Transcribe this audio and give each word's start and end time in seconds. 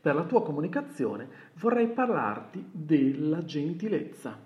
per 0.00 0.14
la 0.14 0.24
tua 0.24 0.42
comunicazione, 0.42 1.28
vorrei 1.54 1.88
parlarti 1.88 2.64
della 2.70 3.44
gentilezza. 3.44 4.38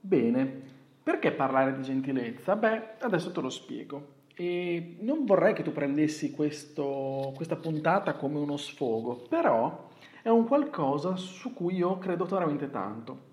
Bene, 0.00 0.62
perché 1.02 1.32
parlare 1.32 1.76
di 1.76 1.82
gentilezza? 1.82 2.56
Beh, 2.56 2.96
adesso 3.00 3.32
te 3.32 3.40
lo 3.40 3.50
spiego. 3.50 4.20
E 4.34 4.96
non 5.00 5.24
vorrei 5.24 5.52
che 5.52 5.62
tu 5.62 5.72
prendessi 5.72 6.30
questo, 6.30 7.32
questa 7.34 7.56
puntata 7.56 8.14
come 8.14 8.38
uno 8.38 8.56
sfogo, 8.56 9.26
però 9.28 9.88
è 10.22 10.28
un 10.28 10.46
qualcosa 10.46 11.16
su 11.16 11.52
cui 11.52 11.76
io 11.76 11.98
credo 11.98 12.24
veramente 12.24 12.70
tanto. 12.70 13.30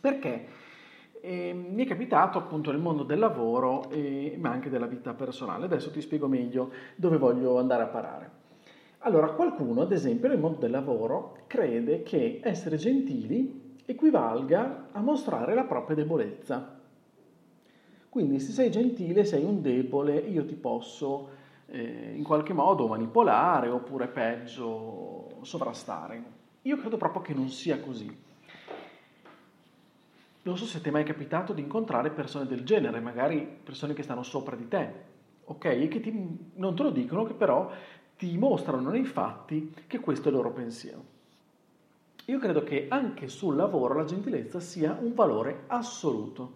Perché 0.00 0.46
eh, 1.20 1.52
mi 1.52 1.84
è 1.84 1.86
capitato 1.86 2.38
appunto 2.38 2.70
nel 2.70 2.80
mondo 2.80 3.02
del 3.02 3.18
lavoro, 3.18 3.90
eh, 3.90 4.36
ma 4.38 4.50
anche 4.50 4.70
della 4.70 4.86
vita 4.86 5.14
personale. 5.14 5.64
Adesso 5.64 5.90
ti 5.90 6.00
spiego 6.00 6.26
meglio 6.26 6.70
dove 6.96 7.16
voglio 7.16 7.58
andare 7.58 7.82
a 7.82 7.86
parare. 7.86 8.30
Allora, 9.02 9.30
qualcuno, 9.30 9.82
ad 9.82 9.92
esempio, 9.92 10.28
nel 10.28 10.38
mondo 10.38 10.58
del 10.58 10.70
lavoro 10.70 11.38
crede 11.46 12.02
che 12.02 12.40
essere 12.42 12.76
gentili 12.76 13.76
equivalga 13.84 14.88
a 14.92 15.00
mostrare 15.00 15.54
la 15.54 15.64
propria 15.64 15.96
debolezza. 15.96 16.76
Quindi 18.08 18.40
se 18.40 18.52
sei 18.52 18.70
gentile 18.70 19.24
sei 19.24 19.44
un 19.44 19.62
debole, 19.62 20.16
io 20.16 20.44
ti 20.44 20.54
posso 20.54 21.28
eh, 21.66 22.14
in 22.16 22.24
qualche 22.24 22.52
modo 22.52 22.86
manipolare 22.86 23.68
oppure 23.68 24.08
peggio 24.08 25.38
sovrastare. 25.42 26.36
Io 26.62 26.76
credo 26.76 26.96
proprio 26.96 27.22
che 27.22 27.34
non 27.34 27.48
sia 27.48 27.78
così. 27.80 28.26
Non 30.48 30.56
so 30.56 30.64
se 30.64 30.80
ti 30.80 30.88
è 30.88 30.90
mai 30.90 31.04
capitato 31.04 31.52
di 31.52 31.60
incontrare 31.60 32.08
persone 32.08 32.46
del 32.46 32.64
genere, 32.64 33.00
magari 33.00 33.46
persone 33.62 33.92
che 33.92 34.02
stanno 34.02 34.22
sopra 34.22 34.56
di 34.56 34.66
te, 34.66 34.90
ok? 35.44 35.64
E 35.66 35.88
che 35.88 36.00
ti, 36.00 36.10
non 36.54 36.74
te 36.74 36.84
lo 36.84 36.90
dicono, 36.90 37.24
che 37.24 37.34
però 37.34 37.70
ti 38.16 38.38
mostrano 38.38 38.88
nei 38.88 39.04
fatti 39.04 39.74
che 39.86 40.00
questo 40.00 40.28
è 40.28 40.30
il 40.30 40.36
loro 40.36 40.52
pensiero. 40.52 41.04
Io 42.24 42.38
credo 42.38 42.64
che 42.64 42.86
anche 42.88 43.28
sul 43.28 43.56
lavoro 43.56 43.92
la 43.92 44.06
gentilezza 44.06 44.58
sia 44.58 44.96
un 44.98 45.12
valore 45.12 45.64
assoluto, 45.66 46.52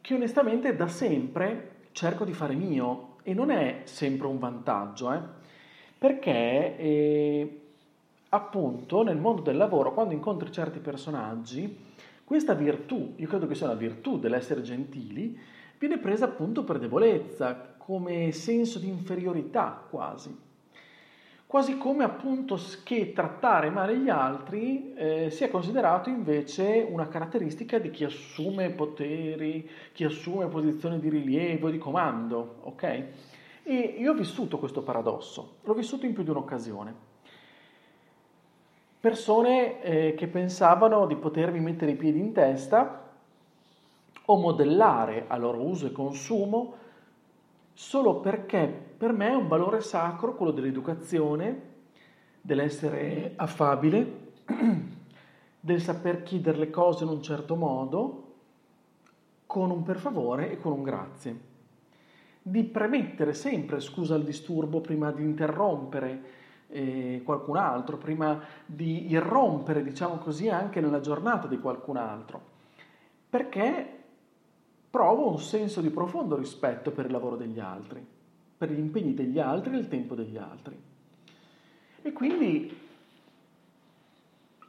che 0.00 0.14
onestamente 0.14 0.76
da 0.76 0.86
sempre 0.86 1.88
cerco 1.90 2.24
di 2.24 2.32
fare 2.32 2.54
mio 2.54 3.16
e 3.24 3.34
non 3.34 3.50
è 3.50 3.80
sempre 3.82 4.28
un 4.28 4.38
vantaggio, 4.38 5.12
eh? 5.12 5.20
perché 5.98 6.76
eh, 6.78 7.59
appunto 8.30 9.02
nel 9.02 9.16
mondo 9.16 9.42
del 9.42 9.56
lavoro, 9.56 9.92
quando 9.92 10.14
incontri 10.14 10.50
certi 10.52 10.78
personaggi, 10.78 11.88
questa 12.24 12.54
virtù, 12.54 13.14
io 13.16 13.26
credo 13.26 13.46
che 13.46 13.54
sia 13.54 13.66
una 13.66 13.74
virtù 13.74 14.18
dell'essere 14.18 14.62
gentili, 14.62 15.38
viene 15.78 15.98
presa 15.98 16.26
appunto 16.26 16.62
per 16.62 16.78
debolezza, 16.78 17.74
come 17.76 18.30
senso 18.30 18.78
di 18.78 18.88
inferiorità 18.88 19.84
quasi. 19.90 20.48
Quasi 21.44 21.76
come 21.76 22.04
appunto 22.04 22.56
che 22.84 23.12
trattare 23.12 23.70
male 23.70 23.98
gli 23.98 24.08
altri 24.08 24.94
eh, 24.94 25.30
sia 25.30 25.50
considerato 25.50 26.08
invece 26.08 26.86
una 26.88 27.08
caratteristica 27.08 27.78
di 27.78 27.90
chi 27.90 28.04
assume 28.04 28.70
poteri, 28.70 29.68
chi 29.92 30.04
assume 30.04 30.46
posizioni 30.46 31.00
di 31.00 31.08
rilievo, 31.08 31.68
di 31.68 31.78
comando, 31.78 32.58
ok? 32.60 33.04
E 33.64 33.96
io 33.98 34.12
ho 34.12 34.14
vissuto 34.14 34.58
questo 34.58 34.82
paradosso, 34.82 35.56
l'ho 35.64 35.74
vissuto 35.74 36.06
in 36.06 36.12
più 36.12 36.22
di 36.22 36.30
un'occasione 36.30 37.09
persone 39.00 39.82
eh, 39.82 40.14
che 40.14 40.26
pensavano 40.26 41.06
di 41.06 41.16
potermi 41.16 41.58
mettere 41.58 41.92
i 41.92 41.96
piedi 41.96 42.18
in 42.18 42.32
testa 42.32 43.08
o 44.26 44.36
modellare 44.36 45.24
a 45.26 45.36
loro 45.38 45.62
uso 45.62 45.86
e 45.86 45.92
consumo 45.92 46.74
solo 47.72 48.20
perché 48.20 48.66
per 48.98 49.12
me 49.12 49.30
è 49.30 49.34
un 49.34 49.48
valore 49.48 49.80
sacro 49.80 50.34
quello 50.34 50.52
dell'educazione, 50.52 51.68
dell'essere 52.42 53.32
affabile, 53.36 54.28
del 55.58 55.80
saper 55.80 56.22
chiedere 56.22 56.58
le 56.58 56.70
cose 56.70 57.04
in 57.04 57.10
un 57.10 57.22
certo 57.22 57.56
modo, 57.56 58.24
con 59.46 59.70
un 59.70 59.82
per 59.82 59.96
favore 59.96 60.50
e 60.50 60.60
con 60.60 60.72
un 60.72 60.82
grazie. 60.82 61.48
Di 62.42 62.64
premettere 62.64 63.32
sempre 63.32 63.80
scusa 63.80 64.14
al 64.14 64.24
disturbo 64.24 64.82
prima 64.82 65.10
di 65.10 65.22
interrompere, 65.22 66.22
eh, 66.70 67.22
qualcun 67.24 67.56
altro, 67.56 67.96
prima 67.98 68.42
di 68.64 69.10
irrompere, 69.10 69.82
diciamo 69.82 70.16
così, 70.16 70.48
anche 70.48 70.80
nella 70.80 71.00
giornata 71.00 71.46
di 71.46 71.58
qualcun 71.58 71.96
altro, 71.96 72.40
perché 73.28 73.98
provo 74.90 75.30
un 75.30 75.38
senso 75.38 75.80
di 75.80 75.90
profondo 75.90 76.36
rispetto 76.36 76.90
per 76.90 77.06
il 77.06 77.12
lavoro 77.12 77.36
degli 77.36 77.60
altri, 77.60 78.04
per 78.56 78.70
gli 78.70 78.78
impegni 78.78 79.14
degli 79.14 79.38
altri 79.38 79.74
e 79.74 79.78
il 79.78 79.88
tempo 79.88 80.14
degli 80.14 80.36
altri. 80.36 80.78
E 82.02 82.12
quindi 82.12 82.78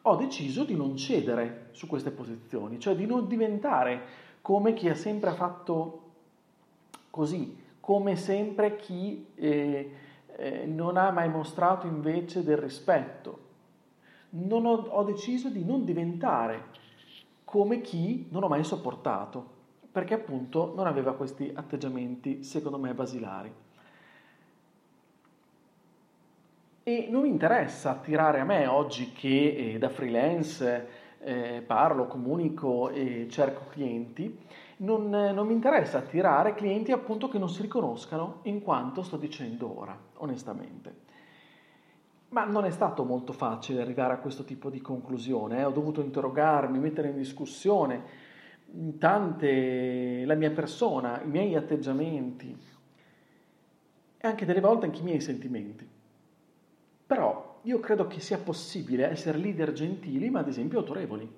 ho 0.03 0.15
deciso 0.15 0.63
di 0.63 0.75
non 0.75 0.97
cedere 0.97 1.69
su 1.71 1.87
queste 1.87 2.11
posizioni, 2.11 2.79
cioè 2.79 2.95
di 2.95 3.05
non 3.05 3.27
diventare 3.27 4.29
come 4.41 4.73
chi 4.73 4.89
ha 4.89 4.95
sempre 4.95 5.31
fatto 5.31 5.99
così, 7.09 7.55
come 7.79 8.15
sempre 8.15 8.75
chi 8.77 9.27
eh, 9.35 9.91
eh, 10.37 10.65
non 10.65 10.97
ha 10.97 11.11
mai 11.11 11.29
mostrato 11.29 11.87
invece 11.87 12.43
del 12.43 12.57
rispetto. 12.57 13.49
Ho, 14.29 14.57
ho 14.57 15.03
deciso 15.03 15.49
di 15.49 15.65
non 15.65 15.83
diventare 15.83 16.69
come 17.43 17.81
chi 17.81 18.27
non 18.31 18.43
ho 18.43 18.47
mai 18.47 18.63
sopportato, 18.63 19.59
perché 19.91 20.13
appunto 20.13 20.73
non 20.75 20.87
aveva 20.87 21.15
questi 21.15 21.51
atteggiamenti, 21.53 22.43
secondo 22.43 22.77
me, 22.77 22.93
basilari. 22.93 23.53
E 26.83 27.07
non 27.09 27.23
mi 27.23 27.29
interessa 27.29 27.91
attirare 27.91 28.39
a 28.39 28.45
me 28.45 28.65
oggi 28.67 29.11
che 29.11 29.73
eh, 29.73 29.77
da 29.77 29.89
freelance 29.89 30.87
eh, 31.23 31.63
parlo, 31.65 32.07
comunico 32.07 32.89
e 32.89 33.27
cerco 33.29 33.65
clienti, 33.69 34.37
non, 34.77 35.09
non, 35.09 35.45
mi 35.45 35.53
interessa 35.53 35.99
attirare 35.99 36.55
clienti 36.55 36.91
appunto 36.91 37.27
che 37.27 37.37
non 37.37 37.49
si 37.49 37.61
riconoscano 37.61 38.39
in 38.43 38.61
quanto 38.61 39.03
sto 39.03 39.17
dicendo 39.17 39.79
ora, 39.79 39.97
onestamente. 40.17 41.09
Ma 42.29 42.45
non 42.45 42.65
è 42.65 42.71
stato 42.71 43.03
molto 43.03 43.33
facile 43.33 43.81
arrivare 43.81 44.13
a 44.13 44.17
questo 44.17 44.43
tipo 44.43 44.69
di 44.69 44.81
conclusione, 44.81 45.59
eh? 45.59 45.65
ho 45.65 45.71
dovuto 45.71 46.01
interrogarmi, 46.01 46.79
mettere 46.79 47.09
in 47.09 47.17
discussione 47.17 48.29
tante 48.97 50.23
la 50.25 50.35
mia 50.35 50.51
persona, 50.51 51.21
i 51.21 51.27
miei 51.27 51.55
atteggiamenti 51.55 52.57
e 54.17 54.27
anche 54.27 54.45
delle 54.45 54.61
volte 54.61 54.85
anche 54.85 54.99
i 54.99 55.03
miei 55.03 55.19
sentimenti. 55.19 55.99
Io 57.63 57.79
credo 57.79 58.07
che 58.07 58.19
sia 58.19 58.37
possibile 58.37 59.09
essere 59.09 59.37
leader 59.37 59.71
gentili, 59.71 60.29
ma 60.29 60.39
ad 60.39 60.47
esempio 60.47 60.79
autorevoli, 60.79 61.29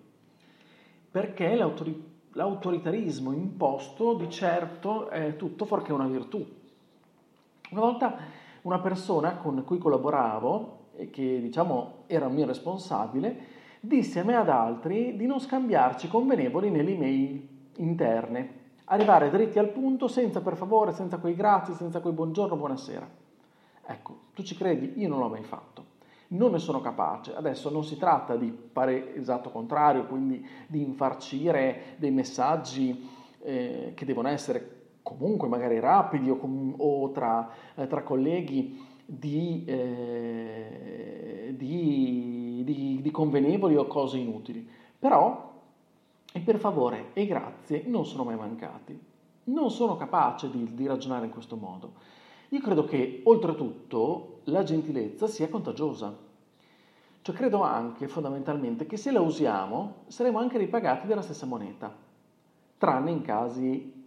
perché 1.11 1.55
l'autorità 1.55 2.11
l'autoritarismo 2.33 3.31
imposto 3.31 4.13
di 4.15 4.29
certo 4.29 5.09
è 5.09 5.35
tutto 5.35 5.65
fuorché 5.65 5.93
una 5.93 6.07
virtù. 6.07 6.45
Una 7.71 7.81
volta 7.81 8.17
una 8.61 8.79
persona 8.79 9.35
con 9.37 9.63
cui 9.65 9.77
collaboravo 9.77 10.79
e 10.95 11.09
che 11.09 11.41
diciamo 11.41 12.03
era 12.07 12.27
un 12.27 12.33
mio 12.33 12.45
responsabile 12.45 13.61
disse 13.79 14.19
a 14.19 14.23
me 14.23 14.33
e 14.33 14.37
ad 14.37 14.49
altri 14.49 15.15
di 15.15 15.25
non 15.25 15.39
scambiarci 15.39 16.07
convenevoli 16.07 16.69
nelle 16.69 16.91
email 16.91 17.47
interne, 17.77 18.61
arrivare 18.85 19.29
dritti 19.29 19.59
al 19.59 19.69
punto 19.69 20.07
senza 20.07 20.41
per 20.41 20.55
favore, 20.55 20.93
senza 20.93 21.17
quei 21.17 21.35
grazie, 21.35 21.73
senza 21.73 21.99
quei 21.99 22.13
buongiorno, 22.13 22.55
buonasera. 22.55 23.09
Ecco, 23.85 24.19
tu 24.33 24.43
ci 24.43 24.55
credi? 24.55 24.93
Io 25.01 25.09
non 25.09 25.19
l'ho 25.19 25.27
mai 25.27 25.43
fatto 25.43 25.92
non 26.33 26.51
ne 26.51 26.59
sono 26.59 26.81
capace. 26.81 27.33
Adesso 27.35 27.69
non 27.69 27.83
si 27.83 27.97
tratta 27.97 28.35
di 28.35 28.55
fare 28.71 29.15
esatto 29.15 29.49
contrario, 29.49 30.05
quindi 30.05 30.45
di 30.67 30.81
infarcire 30.81 31.95
dei 31.97 32.11
messaggi 32.11 33.09
eh, 33.41 33.93
che 33.95 34.05
devono 34.05 34.27
essere 34.27 34.81
comunque 35.01 35.47
magari 35.47 35.79
rapidi 35.79 36.29
o, 36.29 36.37
com- 36.37 36.75
o 36.77 37.11
tra, 37.11 37.49
eh, 37.75 37.87
tra, 37.87 38.03
colleghi 38.03 38.81
di, 39.05 39.63
eh, 39.67 41.53
di, 41.57 42.61
di, 42.63 43.01
di 43.01 43.11
convenevoli 43.11 43.75
o 43.75 43.85
cose 43.85 44.17
inutili. 44.17 44.67
Però, 44.97 45.51
e 46.31 46.39
per 46.39 46.57
favore 46.57 47.09
e 47.13 47.25
grazie, 47.25 47.83
non 47.85 48.05
sono 48.05 48.23
mai 48.23 48.37
mancati. 48.37 49.11
Non 49.45 49.69
sono 49.71 49.97
capace 49.97 50.49
di, 50.49 50.73
di 50.73 50.87
ragionare 50.87 51.25
in 51.25 51.31
questo 51.31 51.57
modo. 51.57 51.91
Io 52.49 52.61
credo 52.61 52.85
che 52.85 53.21
oltretutto 53.25 54.39
la 54.45 54.63
gentilezza 54.63 55.27
sia 55.27 55.49
contagiosa. 55.49 56.22
Cioè 57.23 57.33
credo 57.33 57.61
anche 57.61 58.09
fondamentalmente 58.09 58.85
che 58.85 58.97
se 58.97 59.09
la 59.09 59.21
usiamo 59.21 60.03
saremo 60.07 60.39
anche 60.39 60.57
ripagati 60.57 61.07
della 61.07 61.21
stessa 61.21 61.45
moneta, 61.45 61.95
tranne 62.77 63.11
in 63.11 63.21
casi 63.21 64.03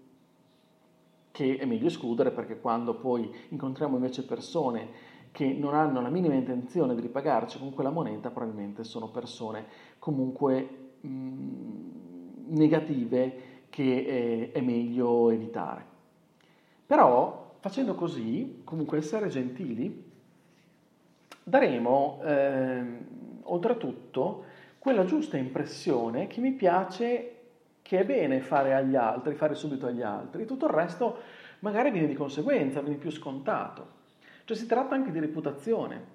che 1.30 1.56
è 1.56 1.64
meglio 1.64 1.86
escludere 1.86 2.30
perché 2.30 2.60
quando 2.60 2.94
poi 2.94 3.34
incontriamo 3.48 3.96
invece 3.96 4.26
persone 4.26 5.14
che 5.32 5.50
non 5.54 5.74
hanno 5.74 6.02
la 6.02 6.10
minima 6.10 6.34
intenzione 6.34 6.94
di 6.94 7.00
ripagarci 7.00 7.58
con 7.58 7.72
quella 7.72 7.88
moneta, 7.88 8.30
probabilmente 8.30 8.84
sono 8.84 9.08
persone 9.08 9.64
comunque 9.98 10.90
mh, 11.00 11.08
negative 12.48 13.64
che 13.70 14.50
è, 14.52 14.58
è 14.58 14.60
meglio 14.60 15.30
evitare. 15.30 15.84
Però 16.84 17.56
facendo 17.60 17.94
così, 17.94 18.60
comunque 18.62 18.98
essere 18.98 19.28
gentili, 19.28 20.05
daremo 21.48 22.20
eh, 22.24 22.84
oltretutto 23.42 24.44
quella 24.80 25.04
giusta 25.04 25.36
impressione 25.36 26.26
che 26.26 26.40
mi 26.40 26.50
piace, 26.52 27.34
che 27.82 28.00
è 28.00 28.04
bene 28.04 28.40
fare 28.40 28.74
agli 28.74 28.96
altri, 28.96 29.36
fare 29.36 29.54
subito 29.54 29.86
agli 29.86 30.02
altri. 30.02 30.44
Tutto 30.44 30.66
il 30.66 30.72
resto 30.72 31.18
magari 31.60 31.92
viene 31.92 32.08
di 32.08 32.14
conseguenza, 32.14 32.80
viene 32.80 32.98
più 32.98 33.10
scontato. 33.10 33.94
Cioè 34.44 34.56
si 34.56 34.66
tratta 34.66 34.96
anche 34.96 35.12
di 35.12 35.20
reputazione. 35.20 36.14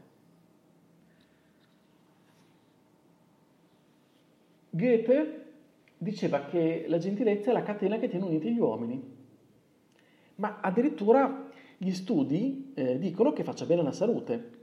Goethe 4.70 5.46
diceva 5.98 6.44
che 6.44 6.86
la 6.90 6.98
gentilezza 6.98 7.52
è 7.52 7.54
la 7.54 7.64
catena 7.64 7.98
che 8.00 8.10
tiene 8.10 8.26
uniti 8.26 8.54
gli 8.54 8.60
uomini, 8.60 9.02
ma 10.36 10.60
addirittura 10.60 11.50
gli 11.78 11.92
studi 11.92 12.74
eh, 12.74 13.00
dicono 13.00 13.32
che 13.32 13.46
faccia 13.46 13.66
bene 13.66 13.80
alla 13.80 13.94
salute 13.94 14.60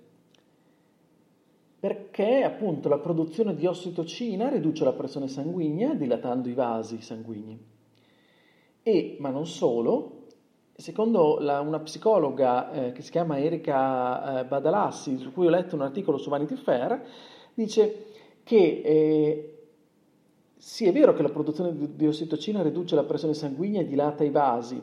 perché 1.80 2.42
appunto 2.42 2.88
la 2.88 2.98
produzione 2.98 3.54
di 3.54 3.66
ossitocina 3.66 4.48
riduce 4.48 4.84
la 4.84 4.92
pressione 4.92 5.28
sanguigna 5.28 5.94
dilatando 5.94 6.48
i 6.48 6.54
vasi 6.54 7.00
sanguigni. 7.00 7.58
E, 8.82 9.16
ma 9.20 9.30
non 9.30 9.46
solo, 9.46 10.24
secondo 10.74 11.38
la, 11.38 11.60
una 11.60 11.78
psicologa 11.78 12.72
eh, 12.72 12.92
che 12.92 13.02
si 13.02 13.10
chiama 13.12 13.38
Erika 13.38 14.40
eh, 14.40 14.44
Badalassi, 14.46 15.18
su 15.18 15.32
cui 15.32 15.46
ho 15.46 15.50
letto 15.50 15.76
un 15.76 15.82
articolo 15.82 16.18
su 16.18 16.30
Vanity 16.30 16.56
Fair, 16.56 17.00
dice 17.54 18.06
che 18.42 18.82
eh, 18.84 19.58
sì 20.56 20.86
è 20.86 20.92
vero 20.92 21.12
che 21.12 21.22
la 21.22 21.30
produzione 21.30 21.76
di, 21.76 21.94
di 21.94 22.06
ossitocina 22.08 22.62
riduce 22.62 22.96
la 22.96 23.04
pressione 23.04 23.34
sanguigna 23.34 23.80
e 23.80 23.86
dilata 23.86 24.24
i 24.24 24.30
vasi, 24.30 24.82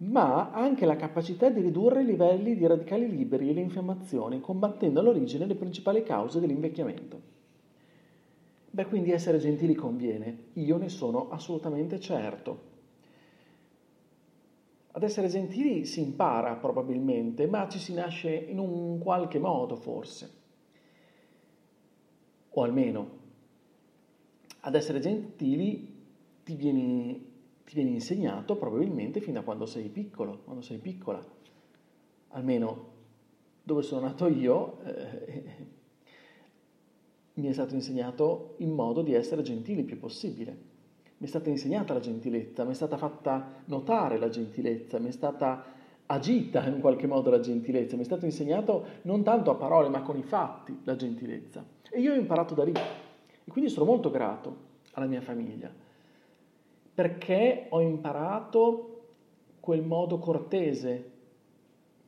ma 0.00 0.50
anche 0.50 0.86
la 0.86 0.96
capacità 0.96 1.50
di 1.50 1.60
ridurre 1.60 2.02
i 2.02 2.06
livelli 2.06 2.56
di 2.56 2.66
radicali 2.66 3.08
liberi 3.08 3.50
e 3.50 3.52
le 3.52 3.60
infiammazioni, 3.60 4.40
combattendo 4.40 5.00
all'origine 5.00 5.46
le 5.46 5.56
principali 5.56 6.02
cause 6.02 6.40
dell'invecchiamento. 6.40 7.20
Beh, 8.70 8.86
quindi 8.86 9.10
essere 9.10 9.38
gentili 9.38 9.74
conviene, 9.74 10.44
io 10.54 10.78
ne 10.78 10.88
sono 10.88 11.28
assolutamente 11.30 11.98
certo. 11.98 12.68
Ad 14.92 15.02
essere 15.02 15.28
gentili 15.28 15.84
si 15.84 16.00
impara 16.00 16.54
probabilmente, 16.54 17.46
ma 17.46 17.68
ci 17.68 17.78
si 17.78 17.92
nasce 17.92 18.32
in 18.32 18.58
un 18.58 18.98
qualche 18.98 19.38
modo 19.38 19.76
forse. 19.76 20.38
O 22.50 22.62
almeno, 22.62 23.18
ad 24.60 24.74
essere 24.74 25.00
gentili 25.00 25.98
ti 26.42 26.54
viene 26.54 27.29
ti 27.64 27.74
viene 27.74 27.90
insegnato 27.90 28.56
probabilmente 28.56 29.20
fin 29.20 29.34
da 29.34 29.42
quando 29.42 29.66
sei 29.66 29.88
piccolo, 29.88 30.40
quando 30.44 30.62
sei 30.62 30.78
piccola. 30.78 31.24
Almeno 32.28 32.98
dove 33.62 33.82
sono 33.82 34.06
nato 34.06 34.26
io 34.26 34.80
eh, 34.82 35.68
mi 37.34 37.48
è 37.48 37.52
stato 37.52 37.74
insegnato 37.74 38.54
in 38.58 38.70
modo 38.72 39.02
di 39.02 39.14
essere 39.14 39.42
gentili 39.42 39.80
il 39.80 39.86
più 39.86 39.98
possibile. 39.98 40.68
Mi 41.18 41.26
è 41.26 41.28
stata 41.28 41.50
insegnata 41.50 41.92
la 41.92 42.00
gentilezza, 42.00 42.64
mi 42.64 42.70
è 42.70 42.74
stata 42.74 42.96
fatta 42.96 43.62
notare 43.66 44.18
la 44.18 44.28
gentilezza, 44.28 44.98
mi 44.98 45.08
è 45.08 45.12
stata 45.12 45.64
agita 46.06 46.66
in 46.66 46.80
qualche 46.80 47.06
modo 47.06 47.30
la 47.30 47.40
gentilezza, 47.40 47.94
mi 47.94 48.02
è 48.02 48.06
stato 48.06 48.24
insegnato 48.24 48.84
non 49.02 49.22
tanto 49.22 49.50
a 49.50 49.54
parole 49.54 49.88
ma 49.88 50.02
con 50.02 50.16
i 50.16 50.22
fatti 50.22 50.80
la 50.84 50.96
gentilezza. 50.96 51.64
E 51.90 52.00
io 52.00 52.12
ho 52.12 52.16
imparato 52.16 52.54
da 52.54 52.64
lì. 52.64 52.72
E 52.72 53.50
quindi 53.50 53.70
sono 53.70 53.84
molto 53.84 54.10
grato 54.10 54.68
alla 54.92 55.06
mia 55.06 55.20
famiglia 55.20 55.88
perché 57.00 57.64
ho 57.70 57.80
imparato 57.80 59.04
quel 59.58 59.80
modo 59.80 60.18
cortese, 60.18 61.10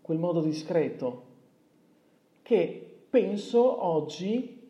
quel 0.02 0.18
modo 0.18 0.42
discreto, 0.42 1.22
che 2.42 2.98
penso 3.08 3.86
oggi 3.86 4.68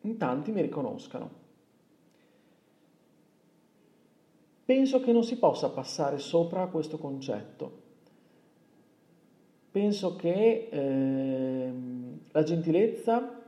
in 0.00 0.16
tanti 0.16 0.52
mi 0.52 0.62
riconoscano. 0.62 1.30
Penso 4.64 5.00
che 5.00 5.12
non 5.12 5.22
si 5.22 5.36
possa 5.36 5.68
passare 5.68 6.16
sopra 6.16 6.62
a 6.62 6.68
questo 6.68 6.96
concetto. 6.96 7.82
Penso 9.70 10.16
che 10.16 10.68
eh, 10.70 11.72
la 12.30 12.42
gentilezza 12.42 13.45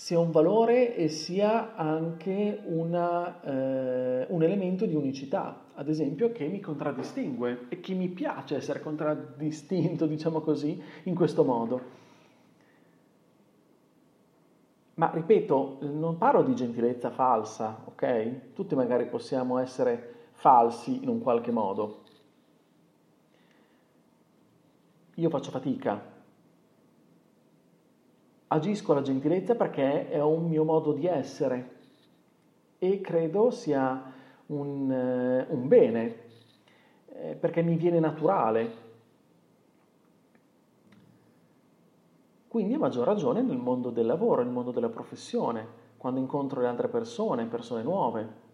sia 0.00 0.18
un 0.18 0.30
valore 0.30 0.96
e 0.96 1.08
sia 1.08 1.74
anche 1.76 2.62
una, 2.64 3.42
eh, 3.42 4.24
un 4.30 4.42
elemento 4.42 4.86
di 4.86 4.94
unicità, 4.94 5.64
ad 5.74 5.90
esempio, 5.90 6.32
che 6.32 6.46
mi 6.46 6.58
contraddistingue 6.58 7.66
e 7.68 7.80
che 7.80 7.92
mi 7.92 8.08
piace 8.08 8.56
essere 8.56 8.80
contraddistinto, 8.80 10.06
diciamo 10.08 10.40
così, 10.40 10.82
in 11.02 11.14
questo 11.14 11.44
modo. 11.44 11.80
Ma 14.94 15.10
ripeto, 15.12 15.80
non 15.82 16.16
parlo 16.16 16.44
di 16.44 16.54
gentilezza 16.54 17.10
falsa, 17.10 17.82
ok? 17.84 18.54
Tutti 18.54 18.74
magari 18.74 19.04
possiamo 19.04 19.58
essere 19.58 20.28
falsi 20.32 21.02
in 21.02 21.10
un 21.10 21.20
qualche 21.20 21.50
modo. 21.50 22.04
Io 25.16 25.28
faccio 25.28 25.50
fatica 25.50 26.19
agisco 28.52 28.92
alla 28.92 29.02
gentilezza 29.02 29.54
perché 29.54 30.08
è 30.08 30.20
un 30.20 30.48
mio 30.48 30.64
modo 30.64 30.92
di 30.92 31.06
essere 31.06 31.78
e 32.78 33.00
credo 33.00 33.50
sia 33.50 34.12
un, 34.46 34.90
eh, 34.90 35.46
un 35.50 35.68
bene, 35.68 36.16
eh, 37.06 37.34
perché 37.34 37.62
mi 37.62 37.76
viene 37.76 38.00
naturale. 38.00 38.88
Quindi 42.48 42.74
a 42.74 42.78
maggior 42.78 43.06
ragione 43.06 43.42
nel 43.42 43.58
mondo 43.58 43.90
del 43.90 44.06
lavoro, 44.06 44.42
nel 44.42 44.50
mondo 44.50 44.72
della 44.72 44.88
professione, 44.88 45.78
quando 45.96 46.18
incontro 46.18 46.60
le 46.60 46.66
altre 46.66 46.88
persone, 46.88 47.44
persone 47.46 47.82
nuove. 47.82 48.48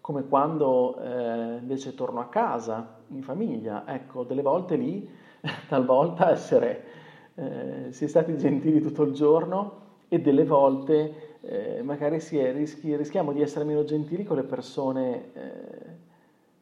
Come 0.00 0.28
quando 0.28 0.98
eh, 0.98 1.56
invece 1.60 1.94
torno 1.94 2.20
a 2.20 2.28
casa, 2.28 2.98
in 3.08 3.22
famiglia, 3.22 3.84
ecco, 3.86 4.24
delle 4.24 4.42
volte 4.42 4.76
lì, 4.76 5.08
talvolta 5.68 6.30
essere 6.30 7.03
eh, 7.34 7.86
si 7.90 8.04
è 8.04 8.06
stati 8.08 8.36
gentili 8.36 8.80
tutto 8.80 9.02
il 9.02 9.12
giorno 9.12 9.82
e 10.08 10.20
delle 10.20 10.44
volte 10.44 11.38
eh, 11.40 11.82
magari 11.82 12.18
è, 12.18 12.52
rischi, 12.52 12.94
rischiamo 12.96 13.32
di 13.32 13.42
essere 13.42 13.64
meno 13.64 13.84
gentili 13.84 14.24
con 14.24 14.36
le 14.36 14.44
persone 14.44 15.32
eh, 15.34 15.42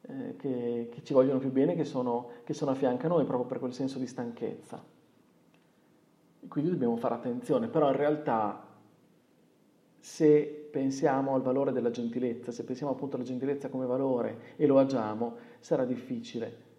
eh, 0.02 0.36
che, 0.36 0.88
che, 0.90 1.02
ci 1.02 1.12
vogliono 1.12 1.38
più 1.38 1.50
bene, 1.50 1.74
che 1.74 1.84
sono, 1.84 2.30
che 2.44 2.54
sono 2.54 2.70
a 2.72 2.74
fianco 2.74 3.06
a 3.06 3.08
noi, 3.08 3.24
proprio 3.24 3.46
per 3.46 3.58
quel 3.58 3.72
senso 3.72 3.98
di 3.98 4.06
stanchezza. 4.06 4.82
Quindi 6.48 6.70
dobbiamo 6.70 6.96
fare 6.96 7.14
attenzione, 7.14 7.68
però 7.68 7.88
in 7.88 7.96
realtà 7.96 8.66
se 10.00 10.68
pensiamo 10.70 11.34
al 11.34 11.42
valore 11.42 11.70
della 11.70 11.90
gentilezza, 11.90 12.50
se 12.50 12.64
pensiamo 12.64 12.92
appunto 12.92 13.16
alla 13.16 13.24
gentilezza 13.24 13.68
come 13.68 13.86
valore 13.86 14.54
e 14.56 14.66
lo 14.66 14.78
agiamo, 14.78 15.36
sarà 15.60 15.84
difficile 15.84 16.70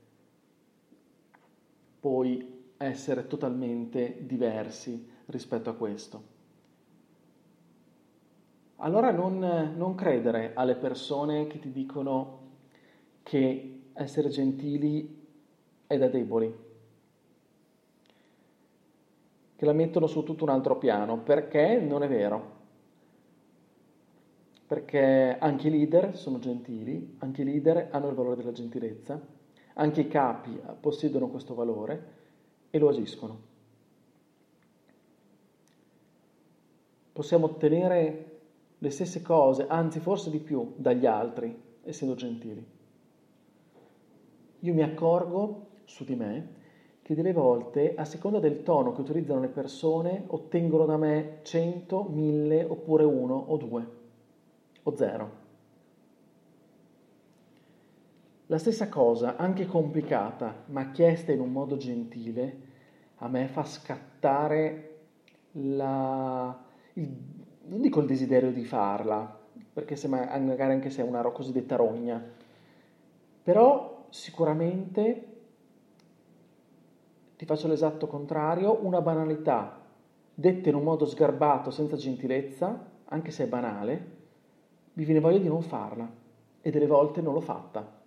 poi 2.03 2.52
essere 2.83 3.27
totalmente 3.27 4.17
diversi 4.21 5.09
rispetto 5.27 5.69
a 5.69 5.73
questo. 5.73 6.31
Allora 8.77 9.11
non, 9.11 9.73
non 9.77 9.95
credere 9.95 10.51
alle 10.53 10.75
persone 10.75 11.47
che 11.47 11.59
ti 11.59 11.71
dicono 11.71 12.39
che 13.23 13.81
essere 13.93 14.27
gentili 14.27 15.21
è 15.87 15.97
da 15.97 16.09
deboli, 16.09 16.53
che 19.55 19.65
la 19.65 19.73
mettono 19.73 20.07
su 20.07 20.23
tutto 20.23 20.43
un 20.43 20.49
altro 20.49 20.77
piano, 20.77 21.19
perché 21.19 21.79
non 21.79 22.03
è 22.03 22.09
vero. 22.09 22.61
Perché 24.67 25.37
anche 25.39 25.67
i 25.67 25.71
leader 25.71 26.17
sono 26.17 26.39
gentili, 26.39 27.15
anche 27.19 27.43
i 27.43 27.45
leader 27.45 27.89
hanno 27.91 28.09
il 28.09 28.15
valore 28.15 28.35
della 28.35 28.51
gentilezza, 28.51 29.21
anche 29.75 30.01
i 30.01 30.07
capi 30.07 30.59
possiedono 30.79 31.29
questo 31.29 31.53
valore 31.53 32.21
e 32.75 32.79
lo 32.79 32.89
agiscono. 32.89 33.39
Possiamo 37.13 37.45
ottenere 37.45 38.39
le 38.79 38.89
stesse 38.89 39.21
cose, 39.21 39.67
anzi 39.67 39.99
forse 39.99 40.31
di 40.31 40.39
più, 40.39 40.73
dagli 40.75 41.05
altri, 41.05 41.55
essendo 41.83 42.15
gentili. 42.15 42.65
io 44.61 44.73
mi 44.73 44.81
accorgo 44.81 45.67
su 45.85 46.03
di 46.03 46.15
me 46.15 46.61
che 47.03 47.13
delle 47.13 47.31
volte, 47.31 47.93
a 47.93 48.05
seconda 48.05 48.39
del 48.39 48.63
tono 48.63 48.93
che 48.93 49.01
utilizzano 49.01 49.41
le 49.41 49.49
persone, 49.49 50.23
ottengono 50.25 50.85
da 50.85 50.97
me 50.97 51.41
100, 51.43 52.07
1000 52.09 52.63
oppure 52.63 53.03
1 53.03 53.35
o 53.35 53.57
2 53.57 53.87
o 54.81 54.95
0. 54.95 55.42
La 58.53 58.59
stessa 58.59 58.87
cosa, 58.87 59.35
anche 59.35 59.65
complicata, 59.65 60.65
ma 60.67 60.91
chiesta 60.91 61.31
in 61.31 61.39
un 61.39 61.51
modo 61.51 61.75
gentile, 61.75 62.57
a 63.15 63.27
me 63.27 63.47
fa 63.47 63.63
scattare 63.63 64.97
la, 65.53 66.63
il, 66.93 67.09
non 67.63 67.81
dico 67.81 67.99
il 67.99 68.05
desiderio 68.05 68.51
di 68.51 68.63
farla, 68.63 69.39
perché 69.73 69.95
se 69.95 70.07
magari 70.07 70.71
anche 70.71 70.91
se 70.91 71.01
è 71.01 71.03
una 71.03 71.23
cosiddetta 71.31 71.77
rogna, 71.77 72.23
però 73.41 74.05
sicuramente 74.09 75.37
ti 77.35 77.45
faccio 77.45 77.67
l'esatto 77.67 78.05
contrario, 78.05 78.85
una 78.85 79.01
banalità 79.01 79.81
detta 80.31 80.69
in 80.69 80.75
un 80.75 80.83
modo 80.83 81.07
sgarbato, 81.07 81.71
senza 81.71 81.95
gentilezza, 81.95 82.87
anche 83.05 83.31
se 83.31 83.45
è 83.45 83.47
banale, 83.47 84.07
mi 84.93 85.05
viene 85.05 85.21
voglia 85.21 85.39
di 85.39 85.47
non 85.47 85.63
farla 85.63 86.07
e 86.61 86.69
delle 86.69 86.85
volte 86.85 87.19
non 87.19 87.33
l'ho 87.33 87.41
fatta 87.41 88.01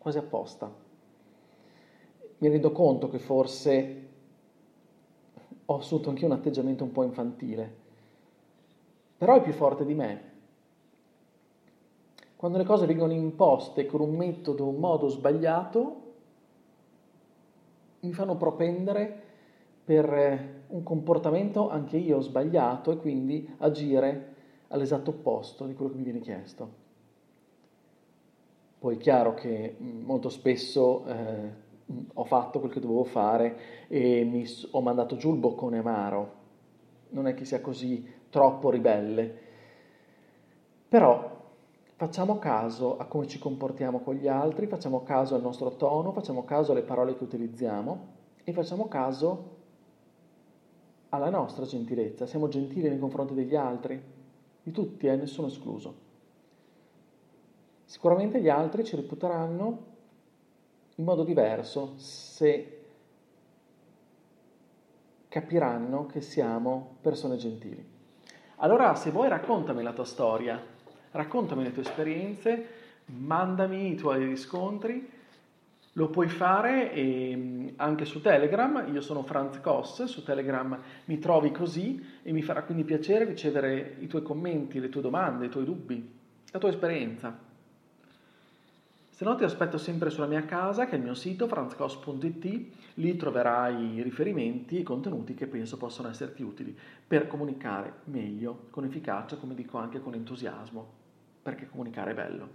quasi 0.00 0.16
apposta. 0.16 0.72
Mi 2.38 2.48
rendo 2.48 2.72
conto 2.72 3.10
che 3.10 3.18
forse 3.18 4.08
ho 5.66 5.76
assunto 5.76 6.08
anche 6.08 6.24
un 6.24 6.32
atteggiamento 6.32 6.84
un 6.84 6.90
po' 6.90 7.02
infantile, 7.02 7.76
però 9.18 9.36
è 9.36 9.42
più 9.42 9.52
forte 9.52 9.84
di 9.84 9.94
me. 9.94 10.28
Quando 12.34 12.56
le 12.56 12.64
cose 12.64 12.86
vengono 12.86 13.12
imposte 13.12 13.84
con 13.84 14.00
un 14.00 14.16
metodo, 14.16 14.66
un 14.66 14.76
modo 14.76 15.08
sbagliato, 15.08 16.12
mi 18.00 18.12
fanno 18.14 18.36
propendere 18.36 19.28
per 19.84 20.62
un 20.68 20.82
comportamento 20.82 21.68
anche 21.68 21.98
io 21.98 22.20
sbagliato 22.20 22.92
e 22.92 22.96
quindi 22.96 23.54
agire 23.58 24.34
all'esatto 24.68 25.10
opposto 25.10 25.66
di 25.66 25.74
quello 25.74 25.90
che 25.90 25.98
mi 25.98 26.04
viene 26.04 26.20
chiesto. 26.20 26.88
Poi 28.80 28.94
è 28.94 28.98
chiaro 28.98 29.34
che 29.34 29.76
mm, 29.78 30.04
molto 30.04 30.30
spesso 30.30 31.04
eh, 31.04 31.50
ho 32.14 32.24
fatto 32.24 32.60
quel 32.60 32.72
che 32.72 32.80
dovevo 32.80 33.04
fare 33.04 33.86
e 33.88 34.24
mi, 34.24 34.46
ho 34.70 34.80
mandato 34.80 35.16
giù 35.16 35.32
il 35.32 35.38
boccone 35.38 35.76
amaro. 35.76 36.32
Non 37.10 37.26
è 37.26 37.34
che 37.34 37.44
sia 37.44 37.60
così 37.60 38.02
troppo 38.30 38.70
ribelle. 38.70 39.48
Però 40.88 41.52
facciamo 41.96 42.38
caso 42.38 42.96
a 42.96 43.04
come 43.04 43.26
ci 43.26 43.38
comportiamo 43.38 44.00
con 44.00 44.14
gli 44.14 44.28
altri, 44.28 44.66
facciamo 44.66 45.02
caso 45.02 45.34
al 45.34 45.42
nostro 45.42 45.76
tono, 45.76 46.12
facciamo 46.12 46.44
caso 46.44 46.72
alle 46.72 46.80
parole 46.80 47.14
che 47.14 47.22
utilizziamo 47.22 48.06
e 48.42 48.52
facciamo 48.54 48.88
caso 48.88 49.58
alla 51.10 51.28
nostra 51.28 51.66
gentilezza. 51.66 52.24
Siamo 52.24 52.48
gentili 52.48 52.88
nei 52.88 52.98
confronti 52.98 53.34
degli 53.34 53.56
altri, 53.56 54.00
di 54.62 54.70
tutti, 54.72 55.06
eh, 55.06 55.16
nessuno 55.16 55.48
escluso. 55.48 56.08
Sicuramente 57.90 58.40
gli 58.40 58.48
altri 58.48 58.84
ci 58.84 58.94
reputeranno 58.94 59.86
in 60.94 61.04
modo 61.04 61.24
diverso 61.24 61.94
se 61.96 62.82
capiranno 65.26 66.06
che 66.06 66.20
siamo 66.20 66.98
persone 67.00 67.34
gentili. 67.34 67.84
Allora, 68.58 68.94
se 68.94 69.10
vuoi 69.10 69.28
raccontami 69.28 69.82
la 69.82 69.92
tua 69.92 70.04
storia, 70.04 70.64
raccontami 71.10 71.64
le 71.64 71.72
tue 71.72 71.82
esperienze, 71.82 72.68
mandami 73.06 73.90
i 73.90 73.96
tuoi 73.96 74.24
riscontri, 74.24 75.10
lo 75.94 76.10
puoi 76.10 76.28
fare 76.28 76.92
e, 76.92 77.74
anche 77.74 78.04
su 78.04 78.20
Telegram, 78.20 78.88
io 78.92 79.00
sono 79.00 79.24
Franz 79.24 79.60
Koss, 79.60 80.04
su 80.04 80.22
Telegram 80.22 80.80
mi 81.06 81.18
trovi 81.18 81.50
così 81.50 82.00
e 82.22 82.30
mi 82.30 82.42
farà 82.42 82.62
quindi 82.62 82.84
piacere 82.84 83.24
ricevere 83.24 83.96
i 83.98 84.06
tuoi 84.06 84.22
commenti, 84.22 84.78
le 84.78 84.90
tue 84.90 85.00
domande, 85.00 85.46
i 85.46 85.50
tuoi 85.50 85.64
dubbi, 85.64 86.18
la 86.52 86.58
tua 86.60 86.68
esperienza. 86.68 87.48
Se 89.20 89.26
no 89.26 89.34
ti 89.34 89.44
aspetto 89.44 89.76
sempre 89.76 90.08
sulla 90.08 90.24
mia 90.24 90.46
casa, 90.46 90.86
che 90.86 90.92
è 90.92 90.96
il 90.96 91.02
mio 91.02 91.12
sito 91.12 91.46
franzcos.it, 91.46 92.66
lì 92.94 93.16
troverai 93.16 93.96
i 93.96 94.02
riferimenti 94.02 94.78
e 94.78 94.80
i 94.80 94.82
contenuti 94.82 95.34
che 95.34 95.46
penso 95.46 95.76
possano 95.76 96.08
esserti 96.08 96.42
utili 96.42 96.74
per 97.06 97.26
comunicare 97.26 97.96
meglio, 98.04 98.68
con 98.70 98.86
efficacia, 98.86 99.36
come 99.36 99.54
dico 99.54 99.76
anche 99.76 100.00
con 100.00 100.14
entusiasmo, 100.14 100.90
perché 101.42 101.68
comunicare 101.68 102.12
è 102.12 102.14
bello. 102.14 102.48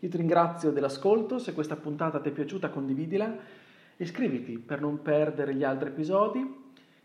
Io 0.00 0.10
ti 0.10 0.18
ringrazio 0.18 0.70
dell'ascolto, 0.70 1.38
se 1.38 1.54
questa 1.54 1.76
puntata 1.76 2.20
ti 2.20 2.28
è 2.28 2.32
piaciuta 2.32 2.68
condividila, 2.68 3.34
iscriviti 3.96 4.58
per 4.58 4.82
non 4.82 5.00
perdere 5.00 5.54
gli 5.54 5.64
altri 5.64 5.88
episodi 5.88 6.46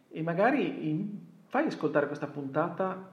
e 0.09 0.21
magari 0.21 1.17
fai 1.45 1.67
ascoltare 1.67 2.07
questa 2.07 2.27
puntata 2.27 3.09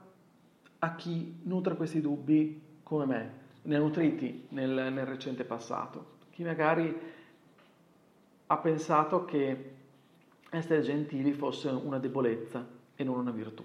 a 0.77 0.95
chi 0.95 1.39
nutre 1.43 1.77
questi 1.77 2.01
dubbi 2.01 2.61
come 2.83 3.05
me 3.05 3.43
ne 3.65 3.75
ha 3.75 3.79
nutriti 3.79 4.47
nel, 4.49 4.91
nel 4.91 5.05
recente 5.05 5.43
passato. 5.43 6.13
Chi 6.31 6.43
magari 6.43 7.13
ha 8.47 8.57
pensato 8.57 9.25
che 9.25 9.71
essere 10.49 10.81
gentili 10.81 11.33
fosse 11.33 11.69
una 11.69 11.99
debolezza 11.99 12.65
e 12.95 13.03
non 13.03 13.17
una 13.17 13.31
virtù. 13.31 13.63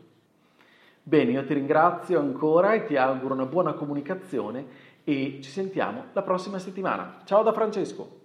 Bene, 1.02 1.33
io 1.33 1.45
ti 1.45 1.54
ringrazio 1.54 2.21
ancora 2.21 2.75
e 2.75 2.85
ti 2.85 2.97
auguro 2.97 3.35
una 3.35 3.47
buona 3.47 3.73
comunicazione 3.73 4.88
e 5.04 5.40
ci 5.42 5.50
sentiamo 5.50 6.07
la 6.12 6.23
prossima 6.23 6.59
settimana. 6.59 7.21
Ciao 7.25 7.42
da 7.42 7.52
Francesco! 7.52 8.20